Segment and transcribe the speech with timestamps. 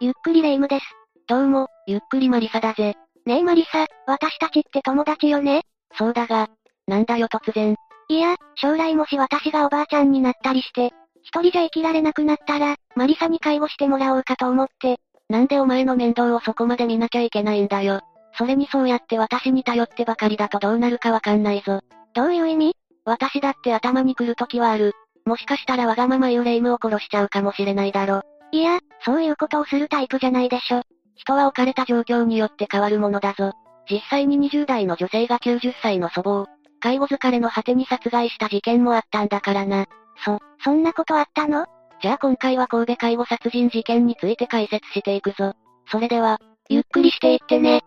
[0.00, 0.84] ゆっくりレ夢ムです。
[1.26, 2.94] どうも、ゆっくりマリサだぜ。
[3.26, 5.62] ねえマリサ、私たちって友達よね？
[5.98, 6.46] そうだが、
[6.86, 7.74] なんだよ突然。
[8.08, 10.92] いや、将来もし私がおばあちゃんになったりして、
[11.24, 15.00] 一人じゃ生きられなくなったら、マリサに介護してもらおうかと思って。
[15.28, 18.00] なんでお前の面倒をそこまで見なきゃいけないんだよ。
[18.34, 21.80] それにそうやって私に頼ってばかりだとどうなるかわかんないぞ。
[22.14, 22.76] どういう意味？
[23.04, 24.92] 私だって頭に来る時はある。
[25.24, 28.22] もしかしたらわがまま言うレイムを殺しちゃうかもしれないだろ。
[28.50, 30.82] いや、そういうことをするタイプじゃないでしょ。
[31.16, 33.52] 人は置かれた状況によって変わるものだぞ。
[33.90, 36.46] 実際に20代の女性が90歳の祖母を、
[36.80, 39.86] 介護疲れの果てに殺害した事件もあったんだからな。
[40.24, 41.66] そ、そんなことあったの？
[42.00, 45.54] じゃあ今回は神戸介護殺人事件について解説していくぞ。
[45.90, 47.82] それでは、ゆっくりしていってね。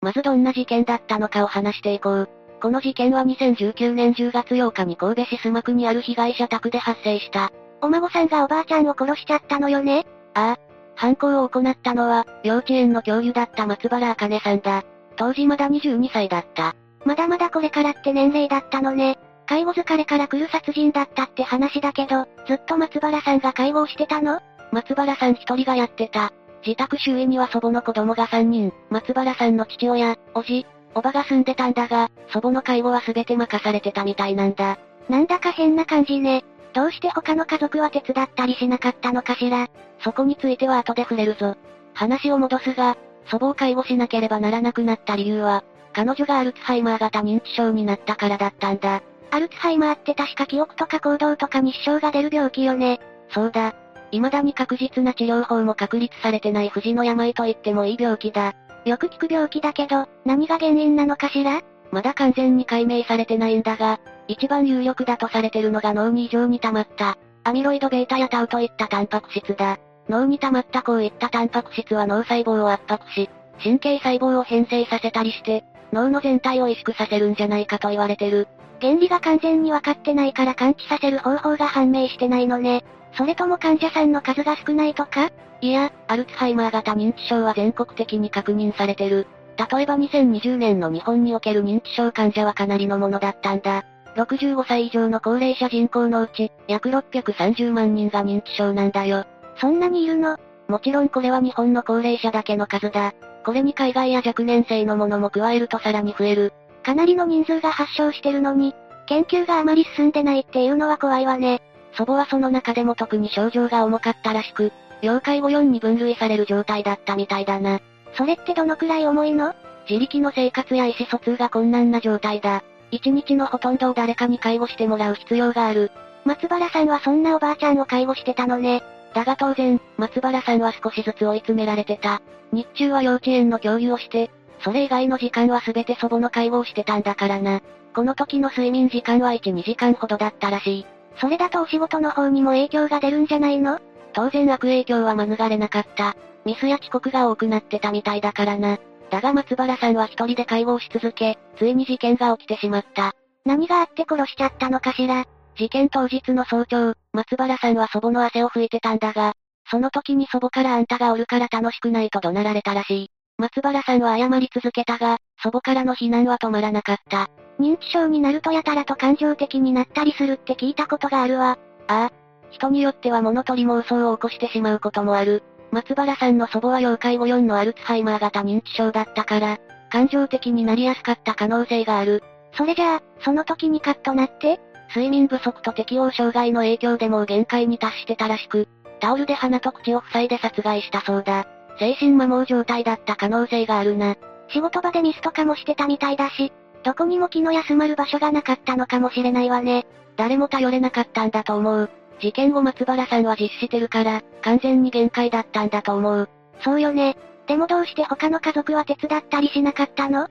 [0.00, 2.28] まずどんな事件だったのかを話していこう。
[2.64, 7.52] この事件は2019年10月8日に神戸市須磨区にある被害者宅で発生した。
[7.82, 10.06] お孫さんがおばあちゃんを殺しちゃったのよね？
[10.32, 10.58] ああ。
[10.94, 14.82] 犯行を行ったのは、幼稚園の教諭だった松原茜さんだ。
[15.16, 16.74] 当時まだ22歳だった。
[17.04, 19.18] まだまだこれからって年齢だったのね。
[19.44, 24.40] 介護疲れから来る殺人だったって話だけど、ずっと松原さんが介護をしてたの？
[24.72, 26.32] 松原さん一人がやってた。
[26.66, 34.78] 自宅周囲には祖母の子供が3人、松原さんの父親、おじ、おばが住んでたんだが、祖母の介護は全て任されてたみたいなんだ。
[35.08, 36.44] なんだか変な感じね。
[36.72, 39.68] どうして他の家族は手伝ったりしなかったのかしら。
[40.00, 41.56] そこについては後で触れるぞ。
[41.94, 49.02] 話を戻すが、祖母を介護しなければならなくなった理由は、彼女がアルツハイマー型認知症になったからだったんだ。
[49.30, 53.00] アルツハイマーって確か記憶とか行動とかに支障が出る病気よね。
[53.30, 53.74] そうだ。
[54.10, 58.54] 未だに確実な治療法も確立されてない不治の病と言ってもいい病気だ。
[58.84, 61.62] よく聞く病気だけど、何が原因なのかしら？
[61.90, 69.78] まだ完全に解明されてないんだが、一番有力だとされてるのが脳に異常に溜まった、アミロイド β やタウといったタンパク質だ。
[70.08, 73.30] 脳に溜まったこういったタンパク質は脳細胞を圧迫し、
[73.62, 78.48] 神経細胞を変性させたりして、脳の全体を萎縮させるんじゃないかと言われてる。
[78.80, 82.84] 原理が完全に分かってないから感知させる方法が判明してないのね。
[83.16, 85.30] それとも患者さんの数が少ないとか？
[85.60, 89.26] いや、アルツハイマー型認知症は全国的に確認されてる。
[89.56, 93.84] 例えば2020年の日本における認知症患者はかなりのものだったんだ。
[94.16, 99.24] 65歳以上の高齢者人口のうち、約630万人が認知症なんだよ。
[99.60, 100.36] そんなにいるの？
[100.68, 103.14] もちろんこれは日本の高齢者だけの数だ。
[103.44, 106.52] これに海外や若年性のものも加えるとさらに増える。
[106.82, 108.74] かなりの人数が発症してるのに、
[109.06, 111.62] 研究があまり進んでないっていうのは怖いわね。
[111.96, 114.72] 祖母はその中でも特に症状が重かったらしく、
[115.02, 117.80] 要介護4に分類される状態だったみたいだな。
[118.16, 119.54] それってどのくらい重いの？
[119.88, 122.62] 自力の生活や意思疎通が困難な状態だ。
[122.90, 125.90] 一日のほとんどを誰かに介護してもらう必要がある。
[126.24, 128.82] 松原さんはそんなおばあちゃんを介護してたのね。
[129.14, 132.22] だが当然、松原さんは少しずつ追い詰められてた。
[132.52, 137.60] 日中は幼稚園の教諭をして、それ以外の時間は全て祖母の介護をしてたんだからな。
[137.94, 140.86] この時の睡眠時間は1、2時間ほどだったらしい。
[141.20, 143.80] それだとお仕事の方にも影響が出るんじゃないの？
[144.12, 146.16] 当然悪影響は免れなかった。
[146.44, 148.78] ミスや遅刻が多くなってたみたいだからな。
[149.10, 153.12] だが松原さんは一人で介護をし続け、ついに事件が起きてしまった。
[153.44, 155.24] 何があって殺しちゃったのかしら？
[155.56, 159.34] 事件当日の早朝、松原さんは祖母の汗を拭いてたんだが、
[159.70, 163.10] その時に祖母からあんたがおるから楽しくないと怒鳴られたらしい。
[163.38, 167.30] 松原さんは謝り続けたが、祖母からの非難は止まらなかった。
[167.60, 171.58] 認知症になるとやたらと感情的になったりするって聞いたことがあるわ。
[171.88, 172.12] ああ。
[172.50, 175.42] 人によっては物取り妄想を起こしてしまうこともある。
[175.70, 179.58] 松原さんの祖母は要介護4のアルツハイマー型認知症だったから、
[179.90, 182.22] 感情的になりやすかった可能性がある。
[182.56, 188.68] それじゃあ、その時にカッとなって睡眠不足と適応障害の影響でもう限界に達してたらしく、
[189.00, 191.46] タオルで鼻と口を塞いで殺害したそうだ。
[191.78, 194.16] 精神摩耗状態だった可能性があるな。
[194.48, 196.52] 仕事場でミスとかもしてたみたいだし、
[196.84, 199.86] どこにも気の休まる場所がなかったのかもしれないわね。
[200.16, 201.90] 誰も頼れなかったんだと思う。
[202.20, 206.28] 事件後松原さんは実施してるから、完全に限界だったんだと思う。
[206.62, 207.16] そうよね。
[207.46, 210.28] でもどうして他の家族は手伝ったりしなかったの？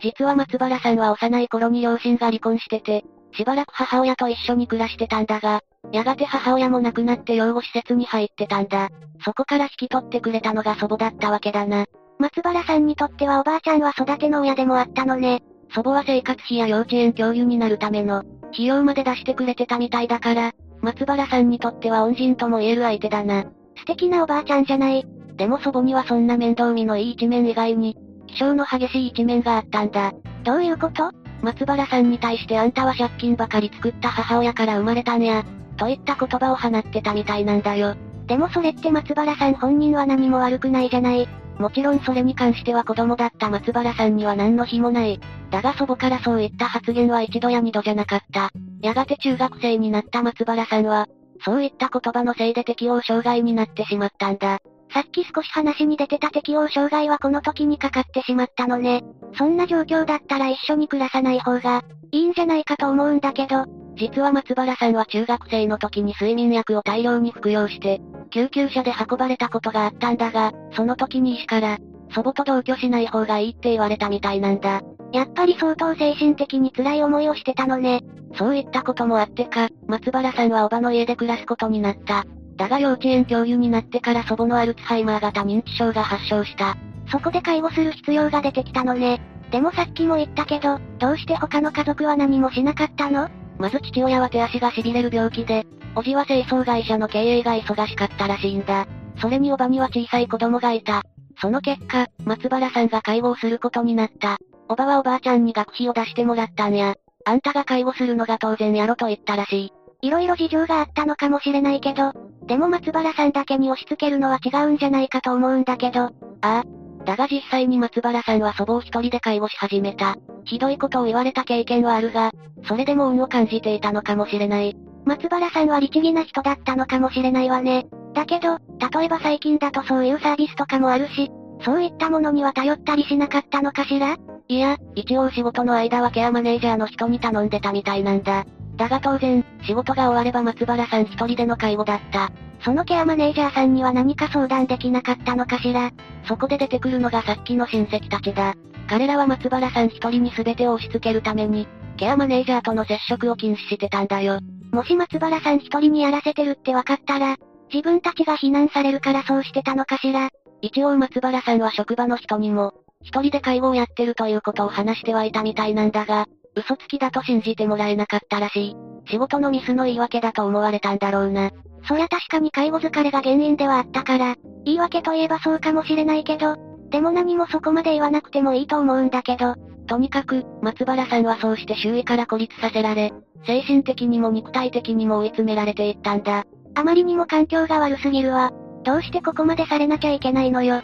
[0.00, 5.60] 実は松原さんは幼い頃に両親が離婚してて、しばらく母親と一緒に暮らしてたんだが、
[5.92, 8.88] やがて母親も亡くなって養護施設に入ってたんだ。
[9.24, 11.84] そこから引き取ってくれたのが祖母だったわけだな。
[12.18, 15.42] 松原さんにとってはおばあちゃんは育ての親でもあったのね。
[15.72, 23.44] 祖母は生活費や幼稚園教諭になるための、費用まで出してくれてたみたいだから、松原さんにとっては恩人とも言える相手だな。
[23.76, 25.06] 素敵なおばあちゃんじゃない。
[25.36, 30.12] でも祖母にはそんな面倒見のいい一面以外に、気性の激しい一面があったんだ。
[30.42, 31.12] どういうこと？
[31.42, 35.44] 松原さんに対してあんたは借金ばかり作った母親から生まれたんや、
[35.76, 37.94] といった言葉を放ってたみたいなんだよ。
[38.26, 41.28] でもそれって松原さん本人は何も悪くないじゃない。
[41.58, 45.20] もちろんそれに関しては子供だった松原さんには何の非もない。
[45.50, 48.50] だが祖母からそういった発言は一度や二度じゃなかった。
[48.80, 51.06] やがて中学生になった松原さんは、
[51.44, 54.58] そういった言葉のせいで適応障害になってしまったんだ。
[54.92, 59.04] さっき少し話に出てた適応障害はこの時にかかってしまったのね。
[59.36, 61.82] そんな状況だったら一緒に暮らさない方が、
[62.12, 63.66] いいんじゃないかと思うんだけど。
[63.98, 68.00] 実は松原さんは中学生の時に睡眠薬を大量に服用して、
[68.30, 71.78] 救急車で運ばれたことがあったんだが、その時に医師から、
[72.14, 74.82] 祖母と同居しない方がいいって言われたみたいなんだ。
[75.12, 78.00] やっぱり相当精神的に辛い思いをしてたのね。
[78.36, 82.24] そういったこともあってか、松原さんはおばの家で暮らすことになった。
[82.56, 86.76] だが幼稚園教諭になってから祖母のアルツハイマー型認知症が発症した。
[87.10, 89.20] そこで介護する必要が出てきたのね。
[89.50, 93.30] でもさっきも言ったけど、どうして他の家族は何もしなかったの？
[93.58, 98.86] まず父親は手足が痺れる病気で、おじは清掃会社の経営が忙しかったらしいんだ。
[99.20, 101.02] それにおばには小さい子供がいた。
[101.40, 104.38] その結果、松原さんが介護をすることになった。
[104.68, 106.94] おばはおばあちゃんに学費を出してもらったんや。
[107.24, 109.72] あんたが介護するのが当然やろと言ったらしい。
[110.02, 112.12] いろいろ事情があったのかもしれないけど、
[112.46, 116.02] でも松原さんだけに押し付けるのは違うんじゃないかと思うんだけど。
[116.02, 116.64] ああ。
[117.04, 120.16] だが実際に松原さんは祖母を一人で介護し始めた。
[120.44, 122.32] ひどいことを言われた経験はあるが、
[122.66, 124.76] それでも運を感じていたのかもしれない。
[125.04, 127.86] 松原さんは律儀な人だったのかもしれないわね。
[128.14, 131.30] だけど、例えば最近だとそういうサービスとかもあるし、
[131.64, 134.16] そういったものには頼ったりしなかったのかしら？
[134.48, 138.44] いや、一応仕事の間はケアマネージャーの人に頼んでたみたいなんだ。
[138.78, 142.30] だが当然、仕事が終われば松原さん一人での介護だった。
[142.64, 145.92] そのケアマネージャーさんには何か相談できなかったのかしら
[146.26, 148.54] そこで出てくるのがさっきの親戚たちだ。
[148.88, 151.66] 彼らは松原さん一人に全てを押し付けるために、
[151.96, 154.38] ケアマネージャーとの接触を禁止してたんだよ。
[154.70, 157.36] もし松原さん一人にやらせてるって分かったら、
[157.72, 160.30] 自分たちが非難されるからそうしてたのかしら
[160.62, 162.72] 一応松原さんは職場の人にも、
[163.02, 168.76] 一人で介護をやってるということを話してはいたみたいなんだが、嘘つきだと信じてもらえなかったらしい。
[169.10, 171.50] 仕事のミスの言い訳だと思われたんだろうな。
[171.86, 176.56] そりゃ確かに介護疲れが原因ではあったから、言い訳といえばそうかもしれないけど、
[176.90, 179.54] でも何もそこまで言わなくてもいいと思うんだけど、
[179.86, 183.12] とにかく、松原さんはそうして周囲から孤立させられ、
[183.46, 186.44] 精神的にも肉体的にも追い詰められていったんだ。
[186.74, 188.50] あまりにも環境が悪すぎるわ。
[188.84, 190.82] どうしてここまでされなきゃいけないのよ。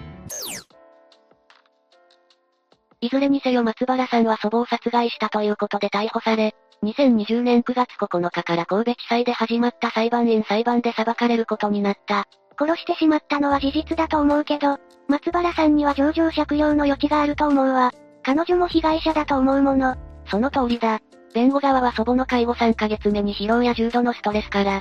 [3.05, 12.25] いずれにせよ松原さんは祖母を殺害したということで逮捕され、2020年9月9日から神戸地裁で始まった裁判員裁判で裁かれることになった。
[12.59, 17.93] 殺してしまったのは事実だと思うけど、松原さんには上場借用の余地があると思うわ。
[18.23, 19.97] 彼女も被害者だと思うもの。
[20.31, 21.01] その通りだ。
[21.35, 24.81] 弁護側は祖母の介護3ヶ月目に疲労や重度のストレスから、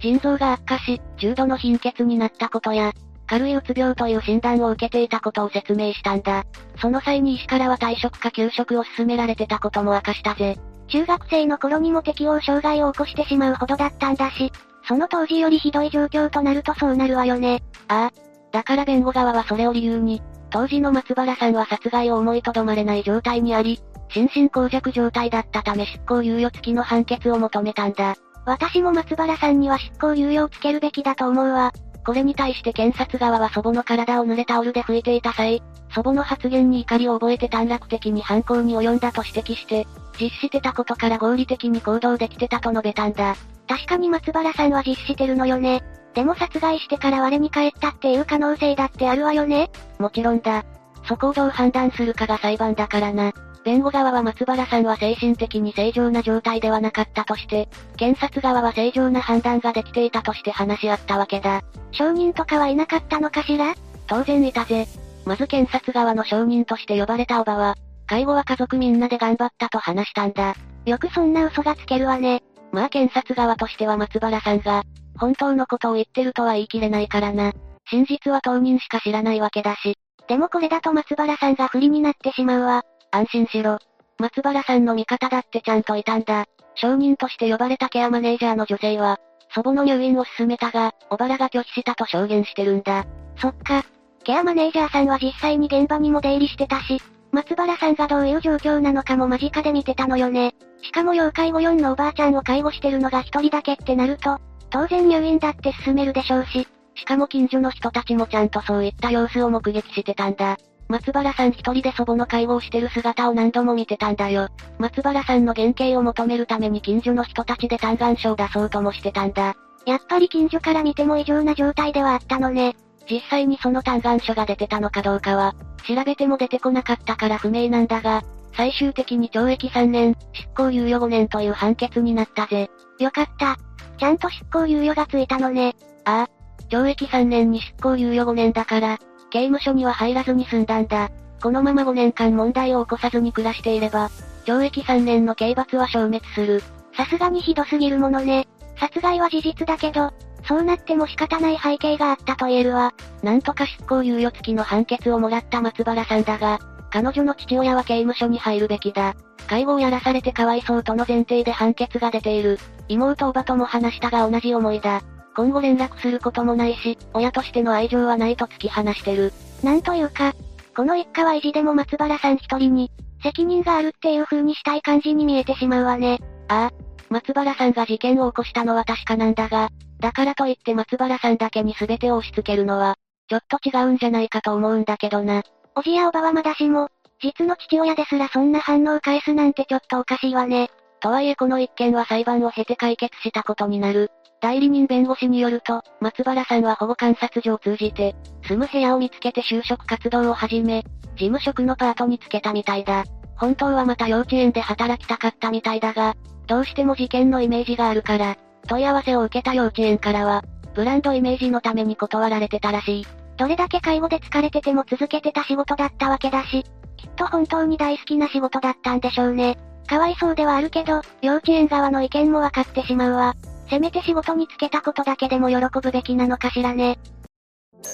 [0.00, 2.92] 腎臓が悪化し、重度の貧血になったことや、
[3.28, 6.44] 軽いうつ病という診断を受けていたことを説明したんだ。
[6.80, 10.56] その際に医師からは退職か休職を勧められてたことも明かしたぜ。
[10.88, 14.50] 中学生の頃にも適応障害を起こしてしまうほどだったんだし、
[14.88, 17.62] その当時よりひどい状況となるとそうなるわよね。
[17.88, 18.12] ああ。
[18.50, 28.16] だから弁護側はそれを理由に、当時の松原さんは殺害を思いとどまれない状態にあり、心神耗弱状態だったため執行猶予付きの判決を求めたんだ。
[28.46, 31.70] 私も松原さんには執行猶予をつけるべきだと思うわ。
[32.08, 35.62] これに対して検察側は祖母の体を濡れタオルで拭いていた際、
[35.94, 39.86] 祖母の発言に怒りを覚えて短絡的に犯行に及んだと指摘して、
[40.18, 43.36] 実施してたことから合理的に行動できてたと述べたんだ。
[43.68, 45.82] 確かに松原さんは実施してるのよね。
[46.14, 50.64] でも殺害してから我に返ったっていう可能性だってあるわよねもちろんだ。
[51.06, 53.34] そこをどう判断するかが裁判だからな。
[53.64, 61.62] 弁護側は松原さんは精神的に正常な状態ではなかったとして、検察側は正常な判断ができていたとして話し合ったわけだ。
[61.92, 63.74] 証人とかはいなかったのかしら？
[64.06, 64.86] 当然いたぜ。
[65.26, 67.74] まず検察側の証人として呼ばれたおばは、
[68.06, 70.54] 介護は家族みんなで頑張ったと話したんだ。
[70.86, 72.42] よくそんな嘘がつけるわね。
[72.72, 74.84] まあ検察側としては松原さんが、
[75.18, 77.52] 本当のことを言ってるとは言い切れないからな。
[77.90, 79.96] 真実は当人しか知らないわけだし。
[80.28, 82.84] でもこれだと松原さんが不利になってしまうわ。
[83.10, 83.78] 安心しろ。
[84.18, 86.46] 松原さんの味方だってちゃんといたんだ。
[86.74, 89.18] 証人として呼ばれたケアマネージャーの女性は、
[89.54, 93.06] 祖母の入院を勧めたが、小原が拒否したと証言してるんだ。
[93.36, 93.84] そっか。
[94.24, 97.00] ケアマネージャーさんは実際に現場にも出入りしてたし、
[97.32, 100.54] 松原さんがどういう状況なのかも間近で見てたのよね。
[100.82, 104.38] しかも要介護4のおばあちゃんを介護してるのが一人だけってなると、
[104.70, 110.58] 当然入院だって進めるでしょうし、しかも近所の人たちもちゃんとそういった様子を目撃してたんだ。
[110.88, 114.48] 松原さん一人で祖母の介護をしてる姿を何度も見てたんだよ。
[114.78, 119.54] 松原さんの原型を求めるために近所の人たちで嘆願書を出そうともしてたんだ。
[119.84, 122.74] やっぱり近所から見ても異常な状態ではあったのね。
[123.10, 125.54] 実際にその嘆願書が出てたのかどうかは、
[125.86, 128.22] 調べても出てこなかったから不明なんだが、
[128.54, 132.70] 最終的に懲役3年、執行猶予5年という判決になったぜ。
[132.98, 133.56] よかった。
[133.98, 135.74] ちゃんと執行猶予がついたのね。
[136.04, 136.28] ああ。
[136.68, 138.98] 懲役3年に執行猶予5年だから、
[139.30, 141.10] 刑務所には入らずに済んだんだ。
[141.42, 144.10] このまま5年間問題を起こさずに暮らしていれば、
[144.44, 146.62] 懲役3年の刑罰は消滅する。
[146.96, 148.48] さすがにひどすぎるものね。
[148.76, 150.12] 殺害は事実だけど、
[150.46, 152.94] そうなっても仕方ない背景があったと言えるわ。
[153.22, 156.58] なんとか執行猶予付きの判決をもらった松原さんだが、
[156.90, 159.14] 彼女の父親は刑務所に入るべきだ。
[159.46, 162.58] 介護をやらされてかわいそうとの前提で判決が出ている。
[162.88, 165.02] 妹おばとも話したが同じ思いだ。
[165.38, 169.32] 今後連絡することもないし、親としての愛情はないと突き放してる。
[169.62, 170.32] なんというか、
[170.76, 172.90] この一家は意地でも松原さん一人に、
[173.22, 176.18] 責任があるっていう風にしたい感じに見えてしまうわね。
[176.48, 176.74] ああ、
[177.08, 179.68] 松原さんが事件を起こしたのは確かなんだが、
[180.00, 182.96] だからといって松原さんだけに全てを押し付けるのは、
[183.28, 185.44] ちょっと違うんじゃないかと思うんだけどな。
[185.76, 186.88] おじやおばはまだしも、
[187.22, 190.68] 実の父親ですらそんな反応を返すなんてちょっとおかしいわね。
[191.00, 194.10] とはいえこの一件は裁判を経て解決したことになる。
[194.40, 198.14] 代理人弁護士によると、松原さんは保護観察所を通じて、
[198.46, 200.84] 住む部屋を見つけて就職活動を始め、
[201.16, 203.04] 事務職のパートにつけたみたいだ。
[203.36, 206.14] 本当はまた幼稚園で働きたかったみたいだが、
[206.46, 208.36] どうしても事件のイメージがあるから、
[208.68, 210.42] 問い合わせを受けた幼稚園からは、
[210.74, 213.06] ブランドイメージのために断られてたらしい。
[213.36, 216.64] どれだけ介護で疲れてても続けてた仕事だったわけだし、
[216.96, 219.56] きっと本当に大好きな仕事だったんでしょうね。
[219.88, 223.34] かわいそうではあるけど、幼稚園側の意見もわかってしまうわ。
[223.68, 226.98] せめて仕事に就けたことだけでも喜ぶべきなのかしらね。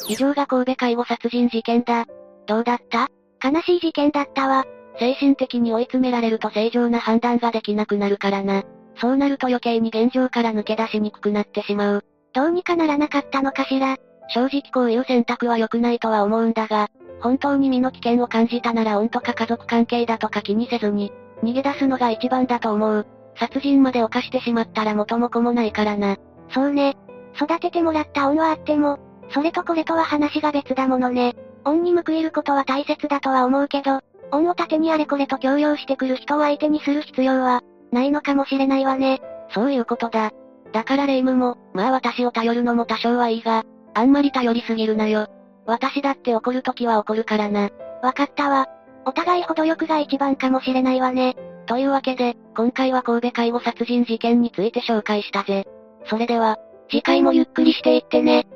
[0.09, 2.07] 以上が神戸介護殺人事件だ。
[2.47, 3.09] どうだった？
[3.43, 4.65] 悲しい事件だったわ。
[4.99, 8.63] 精神的に追い詰められると正常な判断ができなくなるからな。
[9.01, 12.05] そうなると余計に現状から抜け出しにくくなってしまう。
[12.33, 13.97] どうにかならなかったのかしら？
[14.29, 16.89] 正直こういう選択は良くないとは思うんだが、
[17.21, 21.13] 本当に身の危険を感じたなら恩とか家族関係だとか気にせずに、
[21.45, 23.07] 逃げ出すのが一番だと思う。
[23.37, 26.17] 殺人まで犯してしまったら元も子もないからな。
[26.51, 26.97] そうね。
[27.37, 28.99] 育ててもらった恩はあっても、
[29.31, 31.35] それとこれとは話が別だものね。
[31.65, 39.21] 恩に報いることは大切だとは思うけど、恩を盾にあれこれと強要してくる人を相手にする必要は、ないのかもしれないわね。
[39.51, 40.33] そういうことだ。
[40.73, 45.29] だからレイムも、まあ私を頼るのも多少はいいが、あんまり頼りすぎるなよ。
[45.67, 47.71] 私だって怒るときは怒るからな。
[48.03, 48.67] わかったわ。
[49.07, 51.37] お互い程よくが一番かもしれないわね。
[51.67, 55.67] というわけで、今回は神戸介護殺人事件について紹介したぜ。
[56.07, 56.59] それでは、
[56.91, 58.47] 次回もゆっくりしていってね。